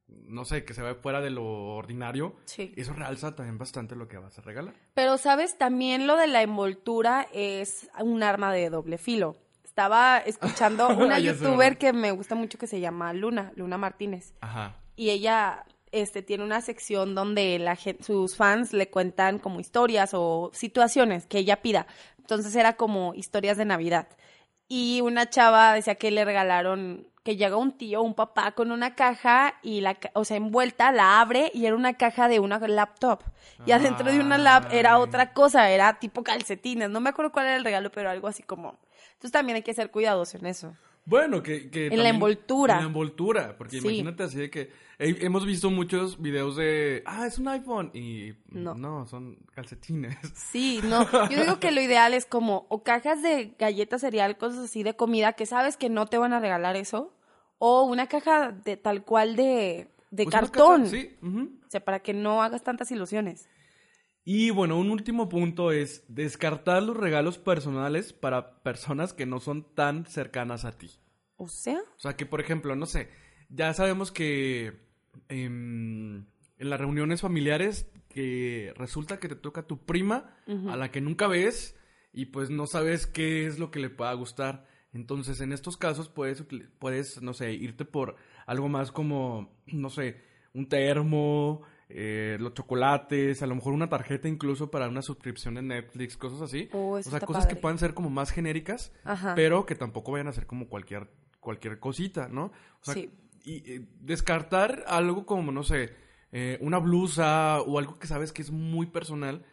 [0.08, 1.43] no sé, que se ve fuera de lo
[1.76, 2.36] ordinario.
[2.46, 2.74] Sí.
[2.78, 4.74] Eso realza también bastante lo que vas a regalar.
[4.93, 5.58] Pero, ¿sabes?
[5.58, 9.36] También lo de la envoltura es un arma de doble filo.
[9.63, 14.34] Estaba escuchando una youtuber que me gusta mucho que se llama Luna, Luna Martínez.
[14.41, 14.76] Ajá.
[14.96, 20.12] Y ella este, tiene una sección donde la gen- sus fans le cuentan como historias
[20.13, 21.86] o situaciones que ella pida.
[22.17, 24.08] Entonces era como historias de Navidad.
[24.67, 28.96] Y una chava decía que le regalaron, que llega un tío, un papá con una
[28.96, 33.20] caja y la, o sea, envuelta, la abre y era una caja de una laptop.
[33.66, 36.90] Y adentro de una lap era otra cosa, era tipo calcetines.
[36.90, 38.80] No me acuerdo cuál era el regalo, pero algo así como.
[39.10, 40.74] Entonces también hay que ser cuidadosos en eso.
[41.04, 41.70] Bueno, que...
[41.70, 42.76] que En la envoltura.
[42.76, 43.88] En la envoltura, porque Sí.
[43.88, 44.72] imagínate así de que...
[45.00, 47.02] he- hemos visto muchos videos de...
[47.06, 47.92] Ah, es un iPhone.
[47.94, 48.74] Y No.
[48.76, 50.18] no, son calcetines.
[50.34, 51.06] Sí, no.
[51.30, 54.96] Yo digo que lo ideal es como o cajas de galletas cereal, cosas así de
[54.98, 57.13] comida que sabes que no te van a regalar eso,
[57.60, 60.82] o una caja de tal cual de, de Pues cartón.
[60.84, 61.15] caja, sí.
[61.22, 61.60] ujú.
[61.65, 63.48] O sea, para que no hagas tantas ilusiones.
[64.24, 69.74] Y bueno, un último punto es descartar los regalos personales para personas que no son
[69.74, 70.91] tan cercanas a ti.
[71.38, 73.10] O sea, O sea, que por ejemplo, no sé,
[73.50, 74.74] ya sabemos que
[75.30, 76.26] em,
[76.58, 80.36] en las reuniones familiares que resulta que te toca tu prima
[80.70, 81.76] a la que nunca ves
[82.12, 84.65] y pues no sabes qué es lo que le pueda gustar.
[84.93, 86.43] Entonces, en estos casos puedes,
[86.80, 90.21] puedes no sé, irte por algo más como, no sé,
[90.54, 95.62] un termo, eh, los chocolates, a lo mejor una tarjeta incluso para una suscripción de
[95.62, 96.69] Netflix, cosas así.
[96.73, 99.36] Oh, o sea, cosas que puedan ser como más genéricas, Ajá.
[99.36, 102.45] pero que tampoco vayan a ser como cualquier, cualquier cosita, ¿no?
[102.82, 103.12] O sea, Sí.
[103.43, 105.91] y eh, descartar algo como, no sé,
[106.34, 109.45] eh, una blusa o algo que sabes que es muy personal,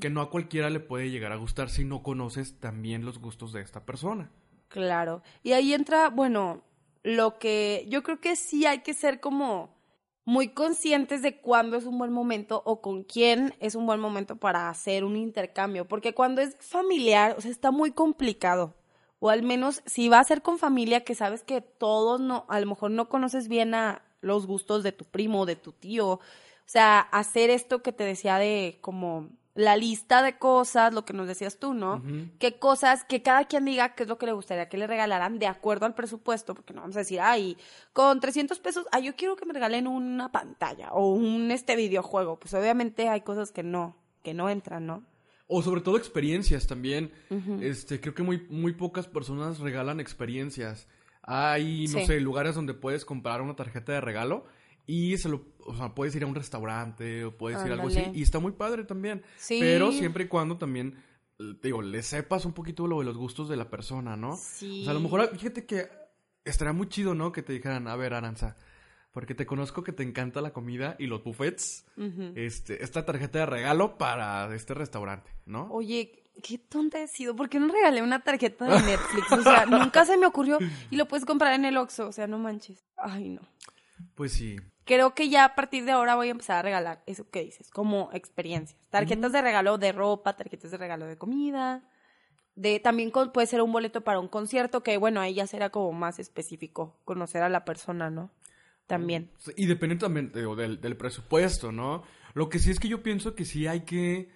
[0.00, 3.50] que no a cualquiera le puede llegar a gustar si no conoces también los gustos
[3.54, 4.30] de esta persona.
[4.74, 5.22] Claro.
[5.44, 6.62] Y ahí entra, bueno,
[7.04, 9.70] lo que yo creo que sí hay que ser como
[10.24, 14.34] muy conscientes de cuándo es un buen momento o con quién es un buen momento
[14.34, 18.74] para hacer un intercambio, porque cuando es familiar, o sea, está muy complicado.
[19.20, 22.58] O al menos si va a ser con familia que sabes que todos no, a
[22.58, 26.08] lo mejor no conoces bien a los gustos de tu primo de tu tío.
[26.14, 26.20] O
[26.66, 31.28] sea, hacer esto que te decía de como la lista de cosas, lo que nos
[31.28, 32.02] decías tú, ¿no?
[32.40, 35.38] Qué cosas, que cada quien diga qué es lo que le gustaría que le regalaran
[35.38, 37.56] de acuerdo al presupuesto, porque no vamos a decir, ay,
[37.92, 42.38] con 300 pesos, ay, yo quiero que me regalen una pantalla o un este videojuego.
[42.40, 45.04] Pues obviamente hay cosas que no, que no entran, ¿no?
[45.46, 47.12] O sobre todo experiencias también.
[47.60, 50.88] Este, creo que muy, muy pocas personas regalan experiencias.
[51.22, 52.06] Hay, no Sí.
[52.06, 54.46] sé, lugares donde puedes comprar una tarjeta de regalo
[54.86, 57.88] y se lo, o sea, puedes ir a un restaurante o puedes ir a algo
[57.88, 59.22] así y está muy padre también.
[59.36, 59.58] Sí.
[59.60, 60.96] Pero siempre y cuando también
[61.38, 64.36] eh, te digo, le sepas un poquito lo de los gustos de la persona, ¿no?
[64.36, 64.80] Sí.
[64.80, 65.88] O sea, a lo mejor fíjate que
[66.44, 67.32] estaría muy chido, ¿no?
[67.32, 68.56] Que te dijeran, "A ver, Aranza,
[69.12, 71.86] porque te conozco que te encanta la comida y los buffets.
[72.34, 75.68] Este, esta tarjeta de regalo para este restaurante, ¿no?
[75.70, 77.34] Oye, qué tonta he sido.
[77.36, 79.30] ¿Por qué no regalé una tarjeta de Netflix?
[79.32, 80.58] O sea, nunca se me ocurrió.
[80.90, 82.08] Y lo puedes comprar en el Oxxo.
[82.08, 82.84] O sea, no manches.
[82.96, 83.40] Ay, no.
[84.14, 84.56] Pues sí.
[84.84, 87.70] Creo que ya a partir de ahora voy a empezar a regalar eso que dices,
[87.70, 88.78] como experiencias.
[88.90, 91.82] Tarjetas de regalo de ropa, tarjetas de regalo de comida.
[92.54, 95.70] De, también con- puede ser un boleto para un concierto, que bueno, ahí ya será
[95.70, 98.30] como más específico, conocer a la persona, ¿no?
[98.86, 99.30] También.
[99.56, 102.02] Y depende también digo, del, del presupuesto, ¿no?
[102.34, 104.28] Lo que sí es que yo pienso que sí hay que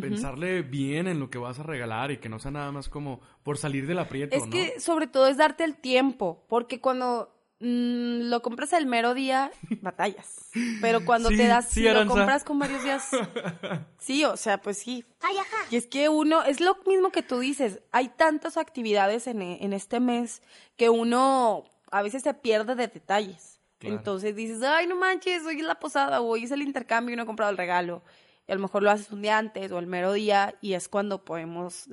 [0.00, 3.20] pensarle bien en lo que vas a regalar y que no sea nada más como
[3.42, 4.50] por salir del aprieto, Es ¿no?
[4.50, 7.30] que sobre todo es darte el tiempo, porque cuando
[7.60, 9.50] mm, lo compras el mero día,
[9.82, 10.50] batallas.
[10.80, 13.08] Pero cuando Sí, te das, sí, si lo compras con varios días,
[13.98, 15.04] sí, o sea, pues sí.
[15.70, 19.72] Y es que uno, es lo mismo que tú dices, hay tantas actividades en, en
[19.72, 20.42] este mes
[20.76, 23.60] que uno a veces se pierde de detalles.
[23.78, 23.96] Claro.
[23.96, 27.16] Entonces dices, ay, no manches, hoy es la posada o hoy es el intercambio y
[27.16, 28.02] no he comprado el regalo.
[28.46, 30.88] Y a lo mejor lo haces un día antes o el mero día y es
[30.88, 31.88] cuando podemos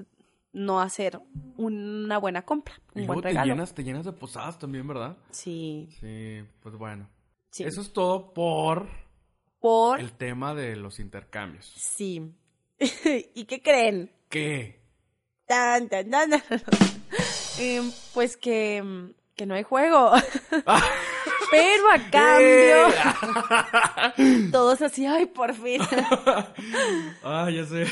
[0.54, 1.20] no hacer
[1.56, 3.54] una buena compra, Y un luego buen te regalo.
[3.54, 5.18] llenas, te llenas de posadas también, ¿verdad?
[5.30, 7.10] Sí, Sí, pues bueno.
[7.52, 7.64] sí.
[7.64, 8.90] Eso es todo por
[9.60, 10.00] Por...
[10.02, 11.66] el tema de los intercambios.
[11.78, 12.34] Sí.
[13.34, 14.12] ¿Y qué creen?
[14.30, 14.82] ¿Qué?
[15.46, 16.32] Tan, tan, tan.
[17.60, 20.12] Em, pues que, que no hay juego.
[21.52, 22.88] Pero a cambio,
[24.52, 25.82] todos así, ay, por fin.
[27.24, 27.86] Ah, ya sé.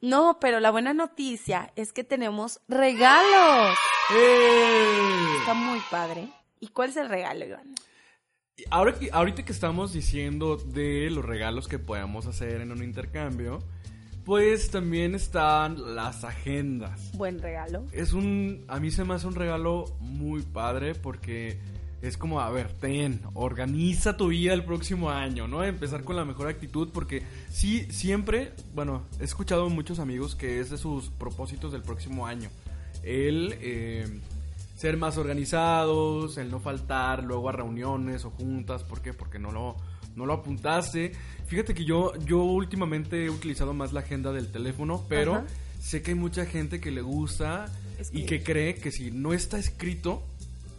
[0.00, 3.76] No, pero la buena noticia es que tenemos regalos.
[4.14, 5.36] ¡Eh!
[5.40, 6.28] Está muy padre.
[6.60, 7.74] ¿Y cuál es el regalo, Iván?
[8.70, 13.60] Ahora que, ahorita que estamos diciendo de los regalos que podemos hacer en un intercambio,
[14.24, 17.12] pues también están las agendas.
[17.16, 17.86] Buen regalo.
[17.92, 21.58] Es un, a mí se me hace un regalo muy padre porque
[22.00, 25.64] es como, a ver, ten, organiza tu vida el próximo año, ¿no?
[25.64, 30.60] Empezar con la mejor actitud porque sí, siempre, bueno, he escuchado a muchos amigos que
[30.60, 32.50] es de sus propósitos del próximo año.
[33.02, 34.20] El eh,
[34.76, 39.12] ser más organizados, el no faltar luego a reuniones o juntas, ¿por qué?
[39.12, 39.76] Porque no lo,
[40.14, 41.12] no lo apuntaste.
[41.46, 45.46] Fíjate que yo, yo últimamente he utilizado más la agenda del teléfono, pero Ajá.
[45.80, 47.66] sé que hay mucha gente que le gusta
[48.12, 50.22] y que cree que si no está escrito,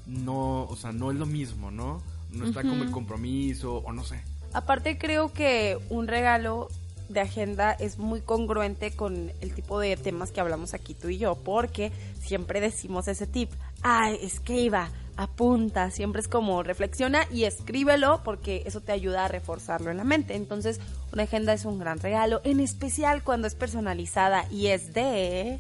[0.10, 2.02] no, o sea, no es lo mismo, ¿no?
[2.32, 4.22] No está como el compromiso o no sé.
[4.54, 6.70] Aparte creo que un regalo
[7.10, 11.18] de agenda es muy congruente con el tipo de temas que hablamos aquí tú y
[11.18, 11.92] yo, porque
[12.22, 18.80] siempre decimos ese tip, ay, escriba, apunta, siempre es como reflexiona y escríbelo porque eso
[18.82, 20.36] te ayuda a reforzarlo en la mente.
[20.36, 20.80] Entonces,
[21.12, 25.60] una agenda es un gran regalo, en especial cuando es personalizada y es de...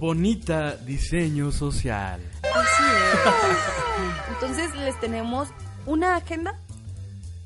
[0.00, 2.22] Bonita diseño social.
[2.42, 4.32] Así es.
[4.32, 5.48] Entonces, les tenemos
[5.84, 6.58] una agenda,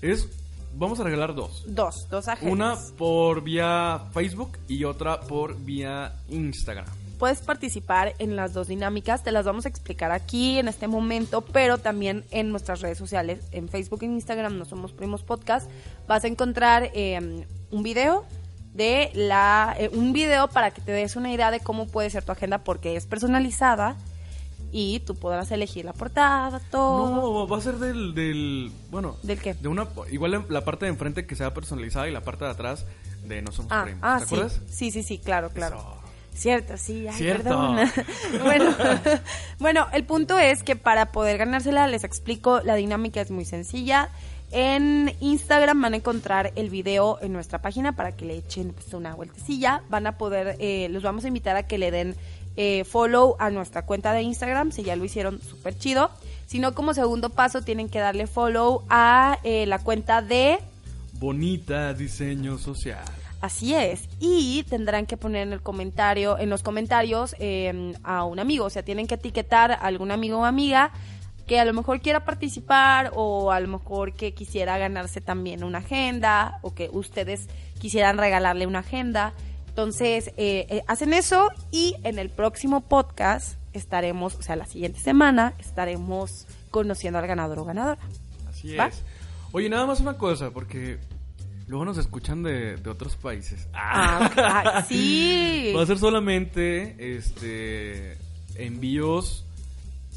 [0.01, 0.29] Es,
[0.77, 1.65] vamos a regalar dos.
[1.67, 2.53] dos, dos agendas.
[2.53, 6.87] Una por vía Facebook y otra por vía Instagram.
[7.19, 11.41] Puedes participar en las dos dinámicas, te las vamos a explicar aquí en este momento,
[11.41, 15.69] pero también en nuestras redes sociales, en Facebook e Instagram, no somos primos podcast,
[16.07, 18.25] vas a encontrar eh, un video
[18.75, 22.25] de la eh, un video para que te des una idea de cómo puede ser
[22.25, 23.97] tu agenda porque es personalizada
[24.73, 27.09] y tú podrás elegir la portada, todo.
[27.15, 29.55] No, va a ser del, del, bueno, ¿Del qué?
[29.55, 32.85] de una, igual la parte de enfrente que sea personalizada y la parte de atrás
[33.25, 34.01] de no somos Ah, primos.
[34.03, 34.35] ah, ¿Te sí.
[34.35, 34.61] acuerdas?
[34.69, 35.77] Sí, sí, sí, claro, claro.
[35.77, 35.95] Eso.
[36.37, 37.45] Cierto, sí, ay, Cierto.
[37.45, 37.77] perdón.
[38.43, 38.75] bueno,
[39.61, 44.09] bueno, el punto es que para poder ganársela, les explico, la dinámica es muy sencilla.
[44.57, 48.95] En Instagram van a encontrar el video en nuestra página para que le echen pues,
[48.95, 49.83] una vueltecilla.
[49.89, 52.15] Van a poder, eh, los vamos a invitar a que le den
[52.57, 56.09] eh, follow a nuestra cuenta de Instagram, si ya lo hicieron súper chido.
[56.47, 60.61] Si no, como segundo paso, tienen que darle follow a eh, la cuenta de
[61.15, 63.05] Bonita diseño social.
[63.41, 64.09] Así es.
[64.21, 68.67] Y tendrán que poner en el comentario, en los comentarios, eh, a un amigo.
[68.67, 70.93] O sea, tienen que etiquetar a algún amigo o amiga
[71.47, 75.79] que a lo mejor quiera participar o a lo mejor que quisiera ganarse también una
[75.79, 79.35] agenda o que ustedes quisieran regalarle una agenda.
[79.69, 85.01] Entonces, eh, eh, hacen eso y en el próximo podcast estaremos, o sea, la siguiente
[85.01, 88.01] semana estaremos conociendo al ganador o ganadora.
[88.49, 88.87] Así ¿Va?
[88.87, 89.03] es.
[89.53, 90.99] Oye, nada más una cosa, porque
[91.67, 93.69] luego nos escuchan de, de otros países.
[93.75, 95.73] Ah, ah, sí.
[95.77, 98.17] Va a ser solamente este
[98.55, 99.45] envíos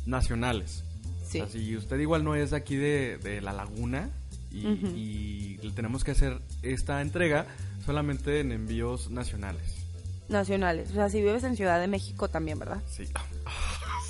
[0.06, 0.84] nacionales.
[1.28, 1.42] Sí.
[1.42, 4.10] O sea, si usted igual no es de aquí de, de la laguna
[4.52, 7.46] y, le tenemos que hacer esta entrega
[7.86, 9.76] solamente en envíos nacionales.
[10.30, 10.90] Nacionales.
[10.92, 12.82] O sea, si vives en Ciudad de México también, ¿verdad?
[12.90, 13.04] Sí.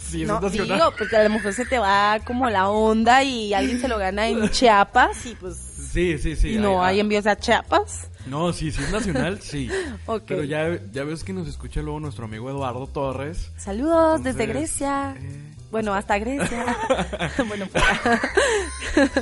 [0.10, 0.66] Sí, no, digo,
[0.98, 4.30] porque a lo mejor se te va como la onda y alguien se lo gana
[4.30, 6.54] en Chiapas y pues Sí, sí, sí.
[6.54, 8.08] y no hay- hay envíos a Chiapas.
[8.26, 9.70] No, sí, sí es nacional, sí.
[10.06, 10.24] Ok.
[10.28, 13.52] Pero ya, ya ves que nos escucha luego nuestro amigo Eduardo Torres.
[13.58, 15.18] Saludos Entonces, desde Grecia.
[15.20, 16.66] eh, bueno, hasta Grecia.
[17.48, 18.22] bueno, fuera.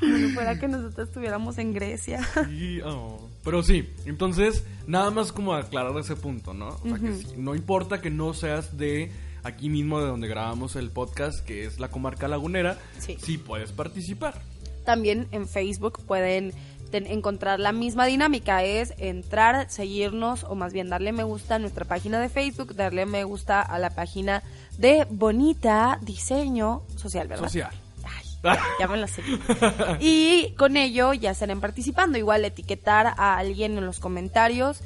[0.00, 2.20] bueno, fuera que nosotros estuviéramos en Grecia.
[2.48, 3.28] Sí, oh.
[3.44, 6.68] Pero sí, entonces, nada más como aclarar ese punto, ¿no?
[6.68, 9.10] O sea, que sí, no importa que no seas de
[9.42, 13.38] aquí mismo de donde grabamos el podcast, que es la comarca lagunera, Sí.
[13.38, 14.40] puedes participar.
[14.86, 16.52] También en Facebook pueden
[16.96, 21.84] encontrar la misma dinámica, es entrar, seguirnos o más bien darle me gusta a nuestra
[21.84, 24.42] página de Facebook, darle me gusta a la página
[24.78, 27.44] de Bonita Diseño Social, ¿verdad?
[27.44, 27.70] Social.
[28.46, 29.22] Ay, ya me lo sé.
[30.00, 34.82] Y con ello ya estarán participando, igual etiquetar a alguien en los comentarios.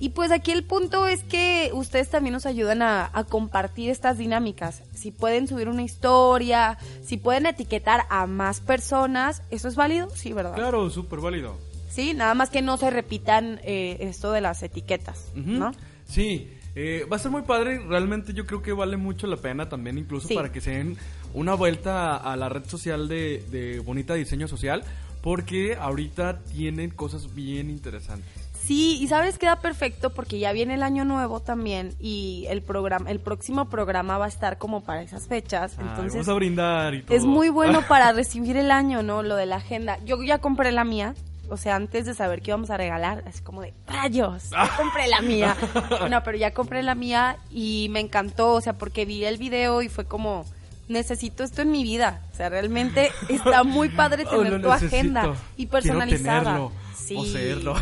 [0.00, 4.16] Y pues aquí el punto es que ustedes también nos ayudan a, a compartir estas
[4.18, 4.82] dinámicas.
[4.94, 10.08] Si pueden subir una historia, si pueden etiquetar a más personas, ¿eso es válido?
[10.14, 10.54] Sí, ¿verdad?
[10.54, 11.58] Claro, súper válido.
[11.90, 15.26] Sí, nada más que no se repitan eh, esto de las etiquetas.
[15.34, 15.72] ¿no?
[16.06, 17.80] Sí, eh, va a ser muy padre.
[17.80, 20.34] Realmente yo creo que vale mucho la pena también, incluso Sí.
[20.34, 20.96] para que se den
[21.34, 24.82] una vuelta a, a la red social de, de Bonita Diseño Social,
[25.20, 28.39] porque ahorita tienen cosas bien interesantes.
[28.70, 33.10] Sí, y sabes queda perfecto porque ya viene el año nuevo también y el programa,
[33.10, 35.74] el próximo programa va a estar como para esas fechas.
[35.76, 37.16] Ay, Entonces vamos a brindar y todo.
[37.16, 39.24] es muy bueno para recibir el año, ¿no?
[39.24, 39.98] Lo de la agenda.
[40.04, 41.16] Yo ya compré la mía.
[41.48, 45.08] O sea, antes de saber qué íbamos a regalar, así como de rayos, ya compré
[45.08, 45.56] la mía.
[46.08, 49.82] No, pero ya compré la mía y me encantó, o sea, porque vi el video
[49.82, 50.44] y fue como,
[50.86, 52.22] necesito esto en mi vida.
[52.32, 56.70] O sea, realmente está muy padre Oh, tener tu agenda y personalizada.
[57.10, 57.16] Sí.
[57.16, 57.74] poseerlo.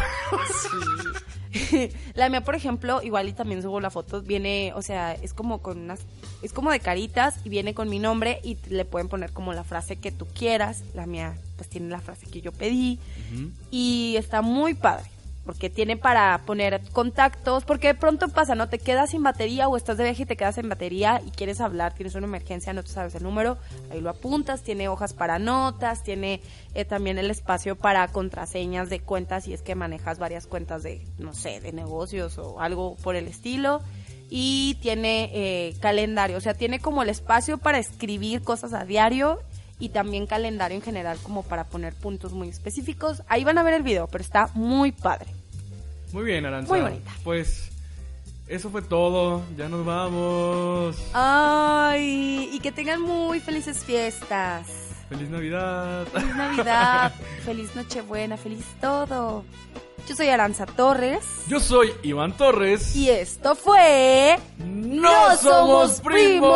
[1.52, 1.90] Sí.
[2.14, 5.60] La mía, por ejemplo, igual y también subo la foto, viene, o sea, es como
[5.62, 6.00] con unas,
[6.42, 9.64] es como de caritas y viene con mi nombre y le pueden poner como la
[9.64, 10.82] frase que tú quieras.
[10.94, 12.98] La mía, pues tiene la frase que yo pedí
[13.70, 15.10] y está muy padre.
[15.48, 18.68] Porque tiene para poner contactos, porque de pronto pasa, ¿no?
[18.68, 21.62] Te quedas sin batería o estás de viaje y te quedas sin batería y quieres
[21.62, 23.56] hablar, tienes una emergencia, no te sabes el número,
[23.90, 26.42] ahí lo apuntas, tiene hojas para notas, tiene
[26.74, 31.00] eh, también el espacio para contraseñas de cuentas si es que manejas varias cuentas de,
[31.16, 33.80] no sé, de negocios o algo por el estilo.
[34.28, 39.40] Y tiene eh, calendario, o sea, tiene como el espacio para escribir cosas a diario
[39.78, 43.22] y también calendario en general como para poner puntos muy específicos.
[43.28, 45.37] Ahí van a ver el video, pero está muy padre.
[46.12, 46.72] Muy bien, Aranza.
[46.72, 47.10] Muy bonita.
[47.24, 47.70] Pues
[48.46, 49.42] eso fue todo.
[49.56, 50.96] Ya nos vamos.
[51.12, 54.66] Ay, y que tengan muy felices fiestas.
[55.08, 56.06] Feliz Navidad.
[56.06, 57.12] Feliz Navidad,
[57.44, 59.44] feliz Nochebuena, feliz todo.
[60.06, 62.96] Yo soy Aranza Torres Yo soy Iván Torres.
[62.96, 66.48] y esto fue ¡No somos primos!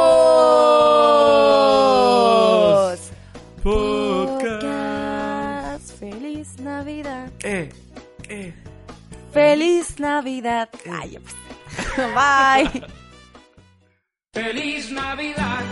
[3.63, 4.53] Podcast.
[4.53, 5.99] Podcast.
[6.01, 7.31] Feliz Navidad.
[7.43, 7.69] Eh,
[8.31, 8.55] eh.
[9.33, 10.68] Feliz Navidad.
[10.91, 11.35] Ay, ya pues.
[12.14, 12.87] Bye.
[14.35, 15.72] Feliz Navidad.